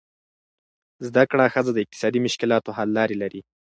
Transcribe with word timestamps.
زده 1.07 1.23
کړه 1.31 1.45
ښځه 1.53 1.71
د 1.73 1.77
اقتصادي 1.83 2.19
مشکلاتو 2.27 2.75
حل 2.77 2.89
لارې 2.97 3.15
لري. 3.23 3.41